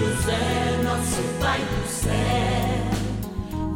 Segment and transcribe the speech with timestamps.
[0.00, 2.10] José, nosso Pai do céu,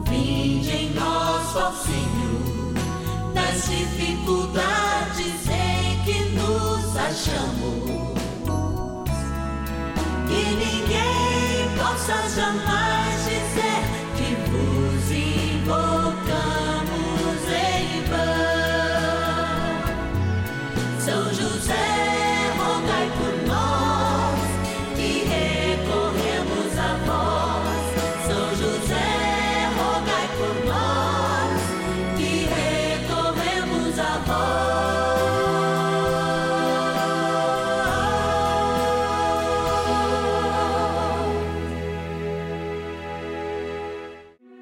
[0.08, 2.72] vinde em nós, Senhor,
[3.34, 8.14] nas dificuldades em que nos achamos.
[10.26, 12.93] Que ninguém possa jamais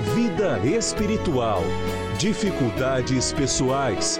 [0.00, 1.62] vida espiritual,
[2.18, 4.18] dificuldades pessoais,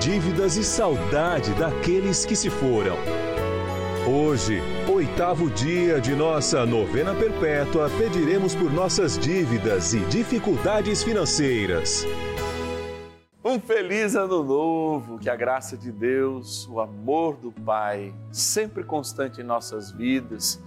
[0.00, 2.96] dívidas e saudade daqueles que se foram.
[4.08, 12.06] Hoje, oitavo dia de nossa novena perpétua, pediremos por nossas dívidas e dificuldades financeiras.
[13.44, 19.42] Um feliz ano novo, que a graça de Deus, o amor do Pai, sempre constante
[19.42, 20.62] em nossas vidas,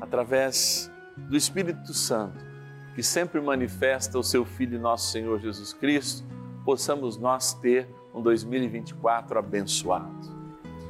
[0.00, 2.55] através do Espírito Santo
[2.96, 6.26] que sempre manifesta o seu Filho, nosso Senhor Jesus Cristo,
[6.64, 10.34] possamos nós ter um 2024 abençoado.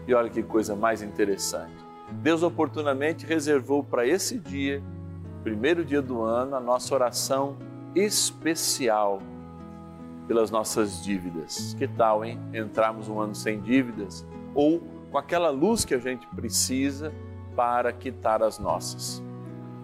[0.06, 1.74] E olha que coisa mais interessante.
[2.22, 4.80] Deus oportunamente reservou para esse dia,
[5.42, 7.56] primeiro dia do ano, a nossa oração
[7.92, 9.20] especial
[10.28, 11.74] pelas nossas dívidas.
[11.76, 12.38] Que tal, hein?
[12.54, 14.24] Entrarmos um ano sem dívidas
[14.54, 14.80] ou
[15.10, 17.12] com aquela luz que a gente precisa
[17.56, 19.20] para quitar as nossas.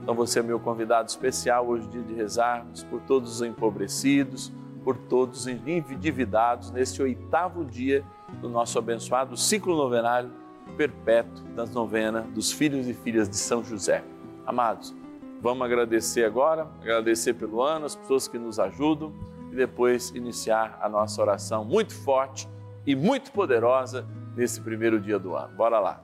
[0.02, 4.52] Então você é meu convidado especial hoje, dia de rezarmos por todos os empobrecidos,
[4.82, 8.04] por todos os endividados, neste oitavo dia
[8.40, 10.30] do nosso abençoado ciclo novenário
[10.76, 14.02] perpétuo das novenas dos filhos e filhas de São José.
[14.44, 14.94] Amados,
[15.40, 19.12] vamos agradecer agora, agradecer pelo ano, as pessoas que nos ajudam
[19.52, 22.48] e depois iniciar a nossa oração muito forte
[22.84, 25.54] e muito poderosa nesse primeiro dia do ano.
[25.54, 26.02] Bora lá.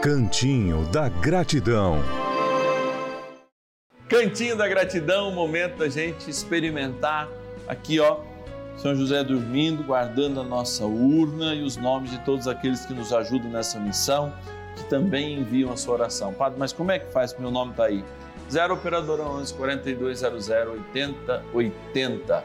[0.00, 2.23] Cantinho da Gratidão.
[4.08, 7.26] Cantinho da gratidão, momento da gente experimentar
[7.66, 8.18] aqui, ó,
[8.76, 13.14] São José dormindo, guardando a nossa urna e os nomes de todos aqueles que nos
[13.14, 14.30] ajudam nessa missão,
[14.76, 16.34] que também enviam a sua oração.
[16.34, 17.34] Padre, mas como é que faz?
[17.38, 18.04] Meu nome está aí.
[18.50, 22.44] 0 Operadora 11 4200 8080.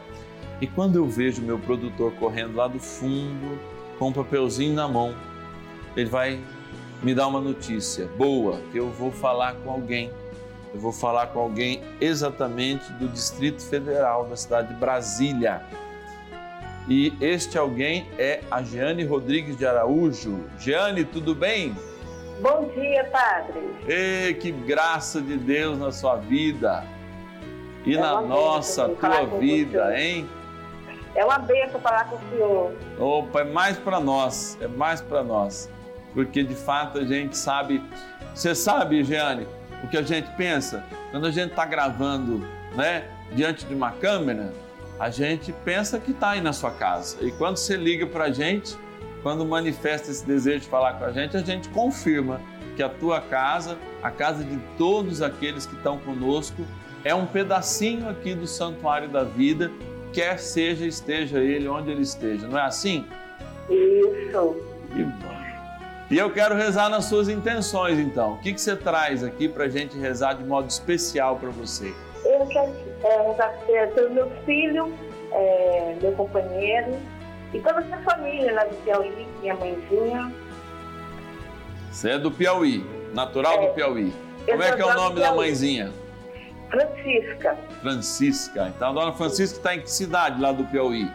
[0.62, 3.58] E quando eu vejo meu produtor correndo lá do fundo,
[3.98, 5.14] com um papelzinho na mão,
[5.94, 6.40] ele vai
[7.02, 10.10] me dar uma notícia boa, que eu vou falar com alguém
[10.72, 15.62] eu vou falar com alguém exatamente do Distrito Federal, da cidade de Brasília.
[16.88, 20.44] E este alguém é a Jeane Rodrigues de Araújo.
[20.58, 21.76] Jeane, tudo bem?
[22.40, 23.74] Bom dia, Padre.
[23.86, 26.84] Ei, que graça de Deus na sua vida
[27.84, 30.28] e é na nossa, tua vida, hein?
[31.14, 32.74] É uma benção falar com o Senhor.
[32.98, 35.68] Opa, é mais para nós, é mais para nós.
[36.14, 37.82] Porque de fato a gente sabe.
[38.34, 39.46] Você sabe, Jeane,
[39.82, 44.52] o que a gente pensa quando a gente está gravando, né, diante de uma câmera,
[44.98, 47.16] a gente pensa que está aí na sua casa.
[47.20, 48.76] E quando você liga para a gente,
[49.22, 52.40] quando manifesta esse desejo de falar com a gente, a gente confirma
[52.76, 56.64] que a tua casa, a casa de todos aqueles que estão conosco,
[57.04, 59.70] é um pedacinho aqui do santuário da vida,
[60.12, 62.46] quer seja esteja ele onde ele esteja.
[62.46, 63.06] Não é assim?
[63.68, 64.56] Isso.
[64.92, 65.29] Que bom.
[66.10, 68.32] E eu quero rezar nas suas intenções, então.
[68.32, 71.94] O que, que você traz aqui para a gente rezar de modo especial para você?
[72.24, 72.74] Eu quero
[73.04, 73.54] é, rezar
[73.94, 74.92] pelo meu filho,
[75.30, 76.98] é, meu companheiro
[77.54, 80.32] e toda a minha família lá do Piauí, minha mãezinha.
[81.92, 82.84] Você é do Piauí,
[83.14, 84.12] natural é, do Piauí.
[84.46, 85.92] Como é que é o nome da mãezinha?
[86.70, 87.56] Francisca.
[87.82, 88.72] Francisca.
[88.74, 91.08] Então a dona Francisca está em que cidade lá do Piauí?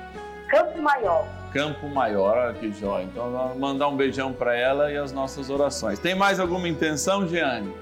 [0.47, 1.27] Campo Maior.
[1.55, 3.05] Campo Maior, olha que jóia.
[3.05, 5.97] Então, vamos mandar um beijão para ela e as nossas orações.
[5.97, 7.73] Tem mais alguma intenção, Jeane?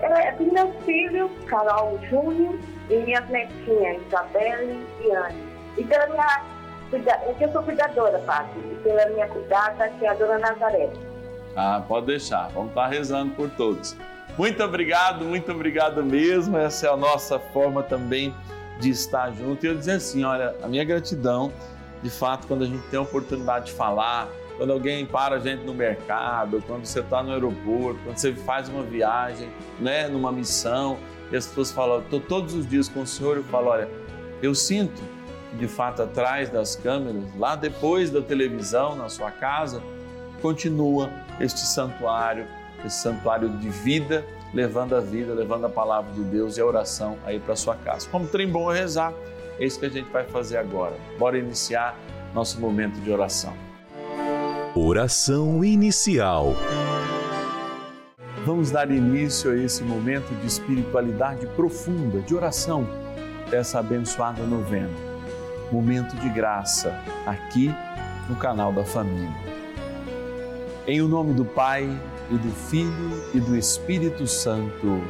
[0.00, 2.58] É, é do meu filho, Carol Júnior,
[2.88, 5.36] e minhas netinhas, Isabelle e Anne.
[5.76, 6.44] E pela minha
[7.36, 10.88] que eu sou cuidadora, Padre, e pela minha cuidada, que é a Dona Nazaré.
[11.54, 12.48] Ah, pode deixar.
[12.54, 13.94] Vamos estar rezando por todos.
[14.38, 16.56] Muito obrigado, muito obrigado mesmo.
[16.56, 18.34] Essa é a nossa forma também
[18.80, 19.66] de estar junto.
[19.66, 21.52] E eu dizer assim: olha, a minha gratidão,
[22.02, 25.64] de fato, quando a gente tem a oportunidade de falar, quando alguém para a gente
[25.64, 29.48] no mercado, quando você está no aeroporto, quando você faz uma viagem,
[29.78, 30.98] né, numa missão,
[31.30, 33.88] e as pessoas falam, estou todos os dias com o Senhor, eu falo, olha,
[34.42, 35.00] eu sinto
[35.50, 39.82] que de fato atrás das câmeras, lá depois da televisão, na sua casa,
[40.40, 41.10] continua
[41.40, 42.46] este santuário,
[42.84, 47.16] esse santuário de vida, levando a vida, levando a palavra de Deus e a oração
[47.24, 48.08] aí para sua casa.
[48.10, 49.12] Como trem bom é rezar,
[49.60, 50.96] é isso que a gente vai fazer agora.
[51.18, 51.96] Bora iniciar
[52.34, 53.54] nosso momento de oração.
[54.74, 56.54] Oração inicial.
[58.44, 62.86] Vamos dar início a esse momento de espiritualidade profunda, de oração,
[63.50, 64.90] dessa abençoada novena.
[65.70, 67.70] Momento de graça, aqui
[68.28, 69.30] no canal da família.
[70.86, 71.86] Em o nome do Pai,
[72.30, 75.02] e do Filho e do Espírito Santo.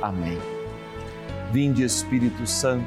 [0.00, 0.38] Amém.
[1.50, 2.86] Vinde, Espírito Santo,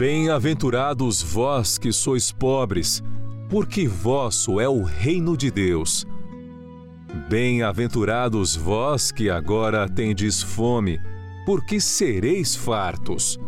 [0.00, 3.02] Bem-aventurados vós que sois pobres,
[3.50, 6.06] porque vosso é o reino de Deus.
[7.28, 10.98] Bem-aventurados vós que agora tendes fome,
[11.44, 13.38] porque sereis fartos.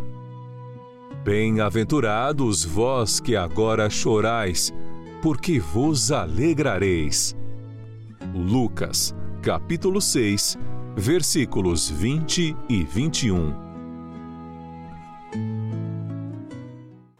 [1.23, 4.71] Bem-aventurados vós que agora chorais,
[5.23, 7.35] porque vos alegrareis.
[8.31, 10.55] Lucas, capítulo 6,
[10.95, 13.62] versículos 20 e 21.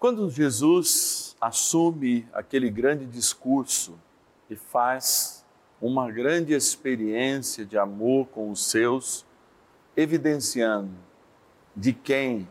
[0.04, 3.98] Quando Jesus assume aquele grande discurso
[4.50, 5.46] e faz
[5.82, 9.26] uma grande experiência de amor com os seus,
[9.96, 10.92] evidenciando
[11.74, 12.46] de quem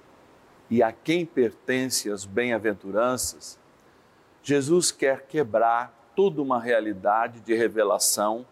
[0.71, 3.59] e a quem pertence as bem-aventuranças,
[4.43, 8.47] Jesus quer quebrar toda uma realidade de revelação,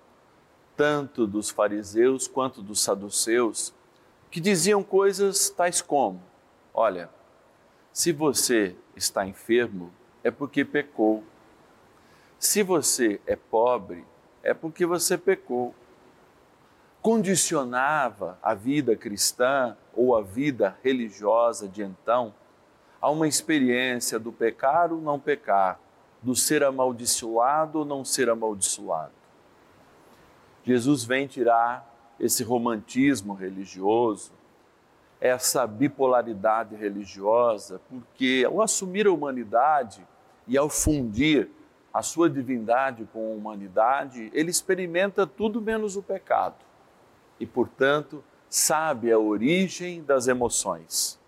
[0.76, 3.72] tanto dos fariseus quanto dos saduceus,
[4.30, 6.22] que diziam coisas tais como:
[6.74, 7.08] olha,
[7.92, 9.90] se você está enfermo,
[10.22, 11.24] é porque pecou.
[12.38, 14.04] Se você é pobre,
[14.42, 15.74] é porque você pecou.
[17.02, 22.34] Condicionava a vida cristã ou a vida religiosa de então
[23.00, 25.80] a uma experiência do pecar ou não pecar,
[26.22, 29.12] do ser amaldiçoado ou não ser amaldiçoado.
[30.62, 31.88] Jesus vem tirar
[32.20, 34.32] esse romantismo religioso,
[35.20, 40.06] essa bipolaridade religiosa, porque ao assumir a humanidade
[40.48, 41.50] e ao fundir
[41.92, 46.56] a sua divindade com a humanidade, ele experimenta tudo menos o pecado
[47.38, 51.18] e, portanto, sabe a origem das emoções,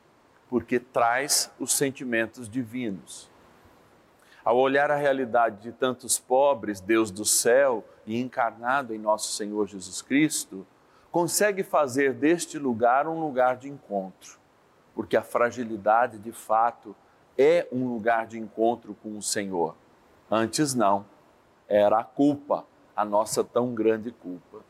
[0.49, 3.30] porque traz os sentimentos divinos.
[4.44, 9.68] Ao olhar a realidade de tantos pobres, Deus do céu e encarnado em nosso Senhor
[9.68, 10.66] Jesus Cristo,
[11.12, 14.38] consegue fazer deste lugar um lugar de encontro,
[14.95, 16.97] porque a fragilidade de fato
[17.37, 19.76] é um lugar de encontro com o Senhor.
[20.31, 21.04] Antes não,
[21.69, 22.64] era a culpa,
[22.97, 24.61] a nossa tão grande culpa.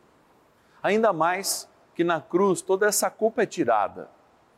[0.82, 4.11] Ainda mais que na cruz toda essa culpa é tirada.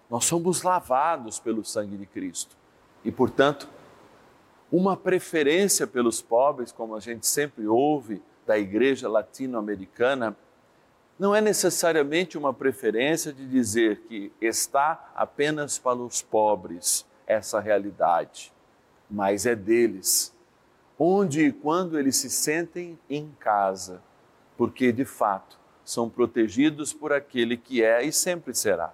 [0.09, 2.57] Nós somos lavados pelo sangue de Cristo
[3.05, 3.69] e, portanto,
[4.73, 10.35] uma preferência pelos pobres, como a gente sempre ouve da igreja latino-americana,
[11.19, 18.53] não é necessariamente uma preferência de dizer que está apenas para os pobres essa realidade,
[19.09, 20.35] mas é deles,
[20.99, 24.03] onde e quando eles se sentem em casa,
[24.57, 28.93] porque de fato são protegidos por aquele que é e sempre será.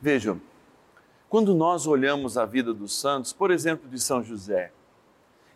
[0.00, 0.40] Vejam,
[1.28, 4.72] quando nós olhamos a vida dos santos, por exemplo, de São José,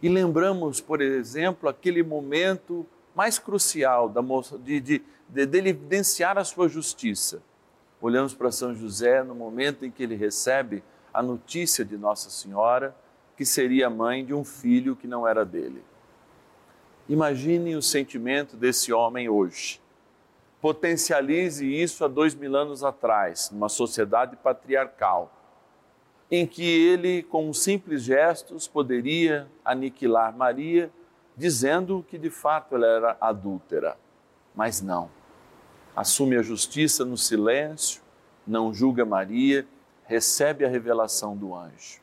[0.02, 4.20] e lembramos, por exemplo, aquele momento mais crucial da
[4.58, 5.02] de, de,
[5.32, 7.42] de, de evidenciar a sua justiça.
[8.00, 12.94] Olhamos para São José no momento em que ele recebe a notícia de Nossa Senhora
[13.34, 15.82] que seria mãe de um filho que não era dele.
[17.08, 19.80] Imagine o sentimento desse homem hoje.
[20.60, 25.32] Potencialize isso há dois mil anos atrás, numa sociedade patriarcal,
[26.30, 30.90] em que ele, com simples gestos, poderia aniquilar Maria
[31.36, 33.96] dizendo que de fato ela era adúltera.
[34.54, 35.21] Mas não.
[35.94, 38.02] Assume a justiça no silêncio,
[38.46, 39.66] não julga Maria,
[40.04, 42.00] recebe a revelação do anjo.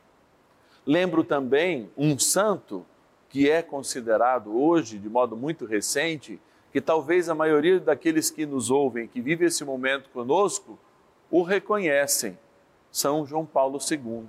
[0.86, 2.86] Lembro também um santo
[3.28, 6.40] que é considerado hoje, de modo muito recente,
[6.72, 10.78] que talvez a maioria daqueles que nos ouvem, que vivem esse momento conosco,
[11.30, 12.38] o reconhecem.
[12.90, 14.24] São João Paulo II.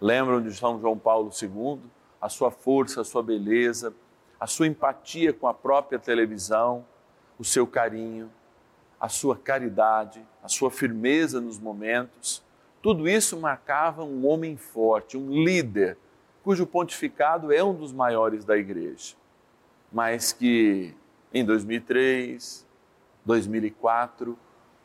[0.00, 1.80] Lembram de São João Paulo II?
[2.20, 3.94] a sua força, a sua beleza,
[4.38, 6.84] a sua empatia com a própria televisão,
[7.38, 8.30] o seu carinho,
[9.00, 12.42] a sua caridade, a sua firmeza nos momentos.
[12.82, 15.96] Tudo isso marcava um homem forte, um líder,
[16.42, 19.14] cujo pontificado é um dos maiores da igreja,
[19.92, 20.94] mas que
[21.32, 22.66] em 2003,
[23.24, 24.38] 2004,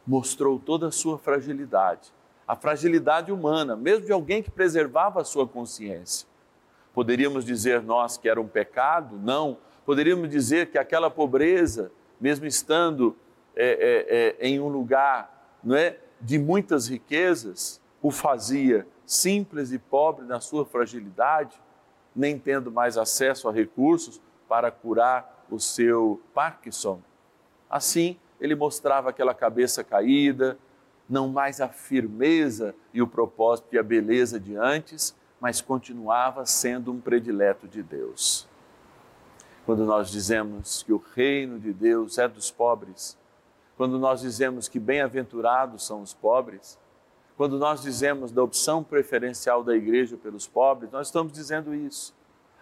[0.05, 2.13] mostrou toda a sua fragilidade,
[2.47, 6.27] a fragilidade humana, mesmo de alguém que preservava a sua consciência
[6.93, 9.17] Poderíamos dizer nós que era um pecado?
[9.17, 9.57] Não.
[9.85, 13.15] Poderíamos dizer que aquela pobreza, mesmo estando
[13.55, 19.79] é, é, é, em um lugar não é, de muitas riquezas, o fazia simples e
[19.79, 21.59] pobre na sua fragilidade,
[22.15, 26.99] nem tendo mais acesso a recursos para curar o seu Parkinson.
[27.69, 30.57] Assim, ele mostrava aquela cabeça caída,
[31.09, 36.91] não mais a firmeza e o propósito e a beleza de antes, mas continuava sendo
[36.91, 38.47] um predileto de Deus.
[39.65, 43.17] Quando nós dizemos que o reino de Deus é dos pobres,
[43.77, 46.77] quando nós dizemos que bem-aventurados são os pobres,
[47.37, 52.13] quando nós dizemos da opção preferencial da igreja pelos pobres, nós estamos dizendo isso.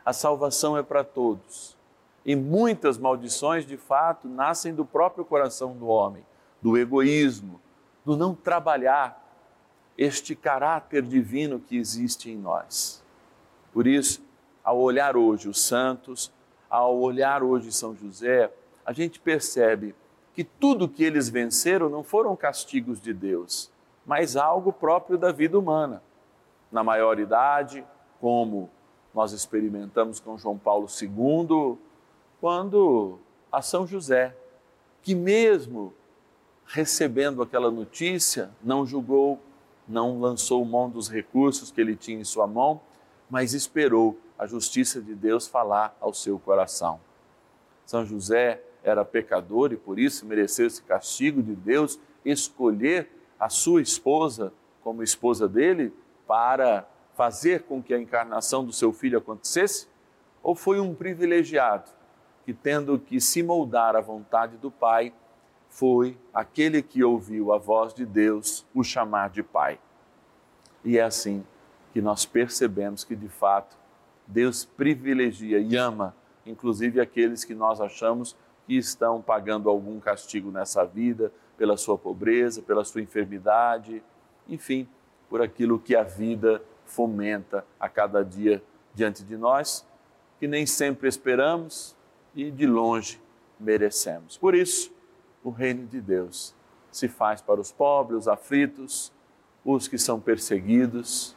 [0.05, 1.75] A salvação é para todos.
[2.23, 6.23] E muitas maldições, de fato, nascem do próprio coração do homem,
[6.61, 7.59] do egoísmo,
[8.05, 9.19] do não trabalhar,
[9.97, 13.03] este caráter divino que existe em nós.
[13.73, 14.23] Por isso,
[14.63, 16.31] ao olhar hoje os santos,
[16.71, 18.51] ao olhar hoje São José,
[18.83, 19.93] a gente percebe
[20.33, 23.69] que tudo que eles venceram não foram castigos de Deus,
[24.05, 26.01] mas algo próprio da vida humana.
[26.71, 27.85] Na maioridade,
[28.19, 28.69] como
[29.13, 31.77] nós experimentamos com João Paulo II,
[32.39, 33.19] quando
[33.51, 34.35] a São José,
[35.03, 35.93] que mesmo
[36.65, 39.37] recebendo aquela notícia, não julgou
[39.91, 42.79] não lançou mão dos recursos que ele tinha em sua mão,
[43.31, 46.99] mas esperou a justiça de Deus falar ao seu coração.
[47.85, 53.09] São José era pecador e por isso mereceu esse castigo de Deus escolher
[53.39, 54.51] a sua esposa
[54.83, 55.93] como esposa dele
[56.27, 56.85] para
[57.15, 59.87] fazer com que a encarnação do seu filho acontecesse?
[60.43, 61.89] Ou foi um privilegiado
[62.43, 65.13] que, tendo que se moldar à vontade do Pai,
[65.69, 69.79] foi aquele que ouviu a voz de Deus o chamar de Pai.
[70.83, 71.45] E é assim
[71.93, 73.77] que nós percebemos que, de fato,
[74.25, 80.85] Deus privilegia e ama, inclusive aqueles que nós achamos que estão pagando algum castigo nessa
[80.85, 84.01] vida, pela sua pobreza, pela sua enfermidade,
[84.47, 84.87] enfim,
[85.29, 89.85] por aquilo que a vida fomenta a cada dia diante de nós,
[90.39, 91.95] que nem sempre esperamos
[92.35, 93.21] e de longe
[93.59, 94.37] merecemos.
[94.37, 94.91] Por isso,
[95.43, 96.55] o reino de Deus
[96.91, 99.11] se faz para os pobres, os aflitos,
[99.63, 101.35] os que são perseguidos,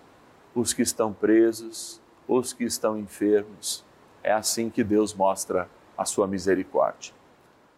[0.55, 3.85] os que estão presos, os que estão enfermos.
[4.23, 7.13] É assim que Deus mostra a sua misericórdia.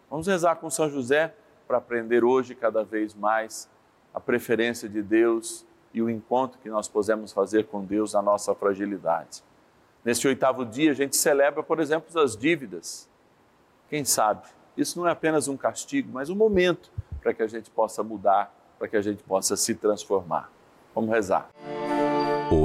[0.09, 1.33] Vamos rezar com São José
[1.67, 3.69] para aprender hoje cada vez mais
[4.13, 8.55] a preferência de Deus e o encontro que nós podemos fazer com Deus na nossa
[8.55, 9.43] fragilidade.
[10.05, 13.09] Neste oitavo dia, a gente celebra, por exemplo, as dívidas.
[13.89, 14.47] Quem sabe?
[14.77, 16.89] Isso não é apenas um castigo, mas um momento
[17.21, 20.49] para que a gente possa mudar, para que a gente possa se transformar.
[20.95, 21.49] Vamos rezar.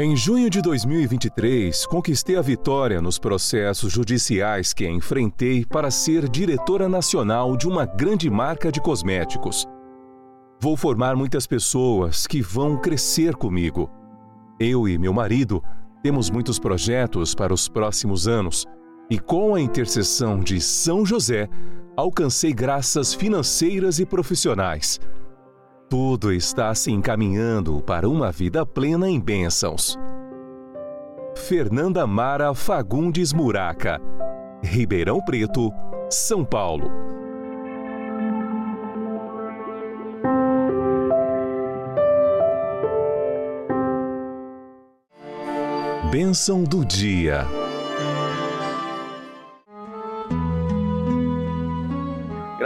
[0.00, 6.88] Em junho de 2023, conquistei a vitória nos processos judiciais que enfrentei para ser diretora
[6.88, 9.66] nacional de uma grande marca de cosméticos.
[10.60, 13.90] Vou formar muitas pessoas que vão crescer comigo.
[14.60, 15.60] Eu e meu marido
[16.00, 18.66] temos muitos projetos para os próximos anos
[19.10, 21.48] e, com a intercessão de São José,
[21.96, 25.00] alcancei graças financeiras e profissionais
[25.88, 29.98] tudo está se encaminhando para uma vida plena em bênçãos.
[31.34, 34.00] Fernanda Mara Fagundes Muraca,
[34.62, 35.72] Ribeirão Preto,
[36.10, 36.90] São Paulo.
[46.10, 47.46] Bênção do dia.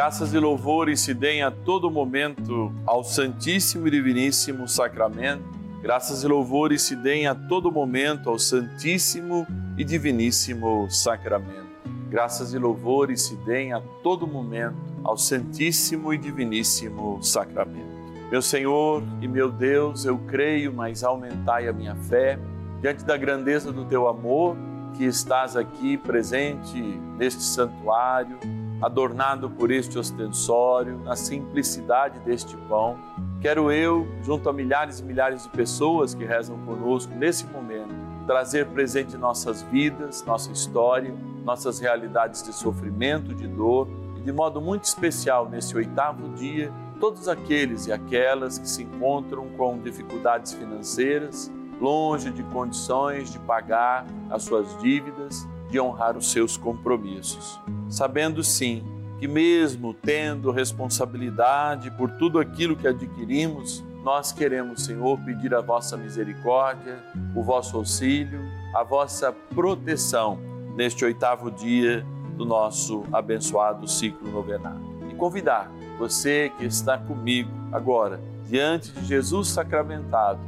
[0.02, 5.44] Graças e louvores se deem a todo momento ao Santíssimo e Diviníssimo Sacramento.
[5.80, 9.46] Graças e louvores se deem a todo momento ao Santíssimo
[9.78, 11.68] e Diviníssimo Sacramento.
[12.10, 17.86] Graças e louvores se deem a todo momento ao Santíssimo e Diviníssimo Sacramento.
[18.28, 22.40] Meu Senhor e meu Deus, eu creio, mas aumentai a minha fé
[22.80, 24.56] diante da grandeza do teu amor
[24.94, 26.82] que estás aqui presente
[27.16, 28.36] neste santuário
[28.82, 32.98] adornado por este ostensório, na simplicidade deste pão.
[33.40, 37.94] Quero eu, junto a milhares e milhares de pessoas que rezam conosco nesse momento,
[38.26, 41.14] trazer presente nossas vidas, nossa história,
[41.44, 47.28] nossas realidades de sofrimento, de dor e de modo muito especial nesse oitavo dia, todos
[47.28, 54.44] aqueles e aquelas que se encontram com dificuldades financeiras, longe de condições de pagar as
[54.44, 57.58] suas dívidas de honrar os seus compromissos,
[57.92, 58.82] sabendo sim
[59.20, 65.96] que, mesmo tendo responsabilidade por tudo aquilo que adquirimos, nós queremos, Senhor, pedir a vossa
[65.96, 66.98] misericórdia,
[67.36, 68.40] o vosso auxílio,
[68.74, 70.38] a vossa proteção
[70.74, 74.80] neste oitavo dia do nosso abençoado ciclo novenário.
[75.10, 80.40] E convidar você que está comigo agora, diante de Jesus sacramentado,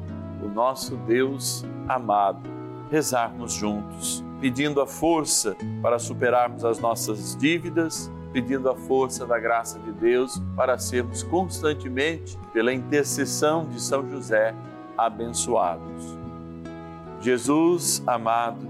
[0.43, 2.41] o nosso Deus amado,
[2.91, 9.79] rezarmos juntos pedindo a força para superarmos as nossas dívidas, pedindo a força da graça
[9.79, 14.55] de Deus para sermos constantemente, pela intercessão de São José,
[14.99, 16.19] abençoados.
[17.23, 18.69] Jesus amado,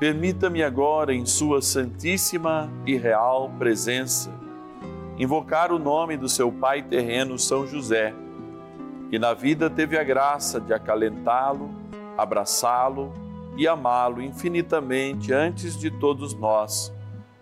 [0.00, 4.30] permita-me agora, em Sua Santíssima e Real Presença,
[5.18, 8.14] invocar o nome do seu Pai terreno, São José
[9.10, 11.68] que na vida teve a graça de acalentá-lo,
[12.16, 13.12] abraçá-lo
[13.56, 16.92] e amá-lo infinitamente antes de todos nós,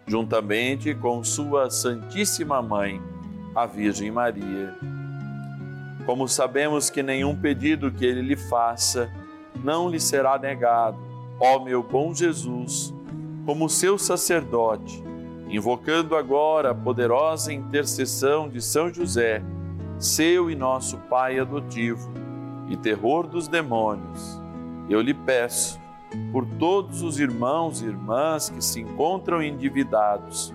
[0.06, 3.00] juntamente com Sua Santíssima Mãe,
[3.54, 4.74] a Virgem Maria.
[6.04, 9.10] Como sabemos que nenhum pedido que ele lhe faça
[9.62, 10.98] não lhe será negado,
[11.38, 12.92] ó meu bom Jesus,
[13.46, 15.02] como seu sacerdote,
[15.48, 19.42] invocando agora a poderosa intercessão de São José,
[19.98, 22.10] seu e nosso Pai adotivo
[22.68, 24.40] e terror dos demônios,
[24.88, 25.79] eu lhe peço
[26.32, 30.52] por todos os irmãos e irmãs que se encontram endividados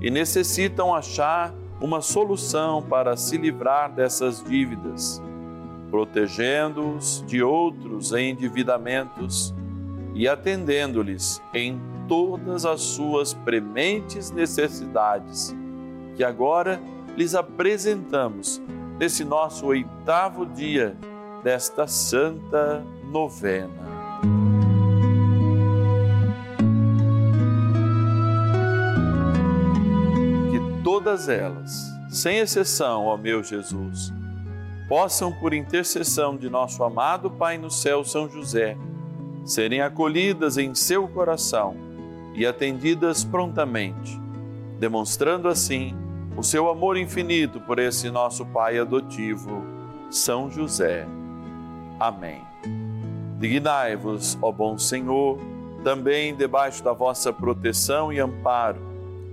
[0.00, 5.22] e necessitam achar uma solução para se livrar dessas dívidas,
[5.90, 9.54] protegendo-os de outros endividamentos
[10.14, 15.54] e atendendo-lhes em todas as suas prementes necessidades,
[16.14, 16.80] que agora
[17.16, 18.60] lhes apresentamos
[18.98, 20.96] nesse nosso oitavo dia
[21.42, 23.95] desta santa novena.
[31.06, 34.12] Todas elas, sem exceção, ó meu Jesus,
[34.88, 38.76] possam, por intercessão de nosso amado Pai no céu, São José,
[39.44, 41.76] serem acolhidas em seu coração
[42.34, 44.20] e atendidas prontamente,
[44.80, 45.94] demonstrando assim
[46.36, 49.62] o seu amor infinito por esse nosso Pai adotivo,
[50.10, 51.06] São José.
[52.00, 52.42] Amém.
[53.38, 55.38] Dignai-vos, ó bom Senhor,
[55.84, 58.85] também debaixo da vossa proteção e amparo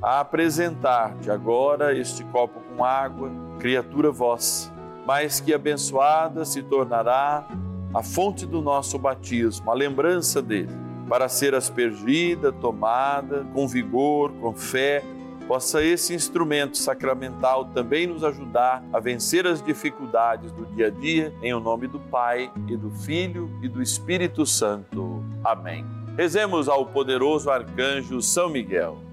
[0.04, 4.70] a apresentar-te agora este copo com água, criatura vossa,
[5.08, 7.48] mas que abençoada se tornará
[7.94, 10.76] a fonte do nosso batismo, a lembrança dele,
[11.08, 15.02] para ser aspergida, tomada com vigor, com fé,
[15.48, 21.34] possa esse instrumento sacramental também nos ajudar a vencer as dificuldades do dia a dia,
[21.42, 25.24] em o nome do Pai e do Filho e do Espírito Santo.
[25.44, 25.86] Amém.
[26.18, 29.13] Rezemos ao poderoso arcanjo São Miguel.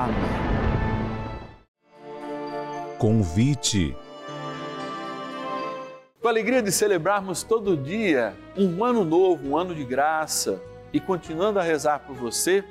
[0.00, 0.16] Amém.
[2.98, 3.94] Convite.
[6.22, 10.98] Com a alegria de celebrarmos todo dia um ano novo, um ano de graça, e
[10.98, 12.64] continuando a rezar por você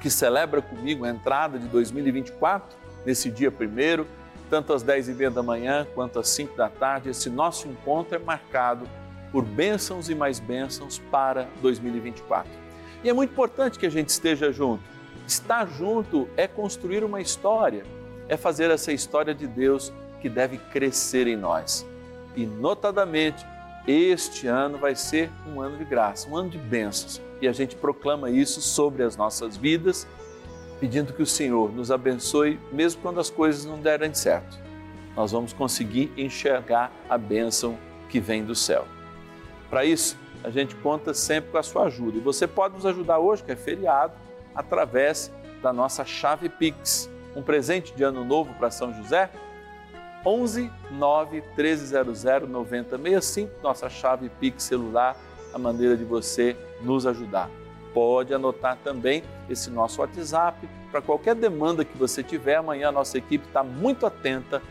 [0.00, 4.06] que celebra comigo a entrada de 2024, nesse dia primeiro,
[4.48, 8.16] tanto às 10 e meia da manhã quanto às 5 da tarde, esse nosso encontro
[8.16, 8.88] é marcado
[9.30, 12.50] por bênçãos e mais bênçãos para 2024.
[13.04, 14.82] E é muito importante que a gente esteja junto.
[15.30, 17.84] Estar junto é construir uma história,
[18.28, 21.86] é fazer essa história de Deus que deve crescer em nós.
[22.34, 23.46] E, notadamente,
[23.86, 27.22] este ano vai ser um ano de graça, um ano de bênçãos.
[27.40, 30.04] E a gente proclama isso sobre as nossas vidas
[30.80, 34.58] pedindo que o Senhor nos abençoe, mesmo quando as coisas não derem certo.
[35.14, 38.84] Nós vamos conseguir enxergar a bênção que vem do céu.
[39.68, 42.18] Para isso, a gente conta sempre com a sua ajuda.
[42.18, 44.12] E você pode nos ajudar hoje, que é feriado,
[44.54, 45.32] através
[45.62, 47.10] da nossa chave Pix.
[47.34, 49.30] Um presente de ano novo para São José?
[50.24, 55.16] 11 9 1300 9065, nossa chave Pix celular,
[55.54, 57.48] a maneira de você nos ajudar
[57.92, 62.56] pode anotar também esse nosso WhatsApp para qualquer demanda que você tiver.
[62.56, 64.62] Amanhã a nossa equipe está muito atenta,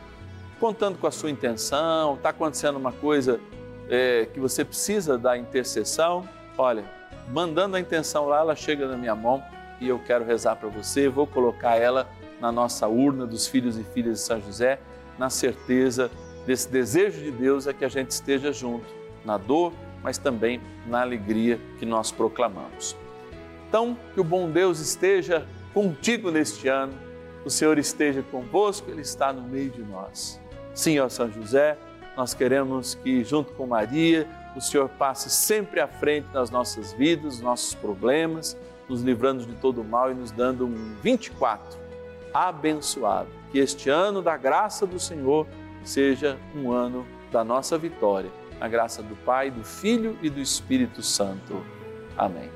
[0.59, 2.15] contando com a sua intenção.
[2.15, 3.39] Está acontecendo uma coisa
[3.89, 6.27] é, que você precisa da intercessão.
[6.57, 6.83] Olha,
[7.29, 9.43] mandando a intenção lá, ela chega na minha mão
[9.79, 11.07] e eu quero rezar para você.
[11.07, 14.79] Vou colocar ela na nossa urna dos filhos e filhas de São José,
[15.17, 16.09] na certeza
[16.45, 18.85] desse desejo de Deus é que a gente esteja junto
[19.25, 22.95] na dor, mas também na alegria que nós proclamamos.
[23.67, 26.93] Então, que o bom Deus esteja contigo neste ano,
[27.45, 30.41] o Senhor esteja convosco, Ele está no meio de nós.
[30.73, 31.77] Sim, ó São José,
[32.17, 37.39] nós queremos que, junto com Maria, o Senhor passe sempre à frente nas nossas vidas,
[37.39, 38.57] nossos problemas,
[38.89, 41.80] nos livrando de todo o mal e nos dando um 24
[42.34, 43.30] abençoado.
[43.52, 45.47] Que este ano da graça do Senhor
[45.84, 48.30] seja um ano da nossa vitória.
[48.60, 51.63] A graça do Pai, do Filho e do Espírito Santo.
[52.17, 52.49] Amém.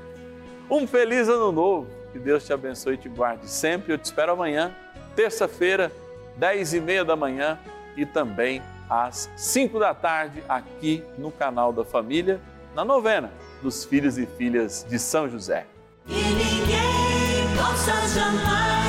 [0.70, 1.88] Um feliz ano novo.
[2.12, 3.92] Que Deus te abençoe e te guarde sempre.
[3.92, 4.74] Eu te espero amanhã,
[5.16, 5.90] terça-feira,
[6.36, 7.58] dez e meia da manhã,
[7.96, 12.40] e também às 5 da tarde, aqui no canal da Família,
[12.74, 15.66] na novena dos filhos e filhas de São José.
[16.06, 18.83] E ninguém possa jamais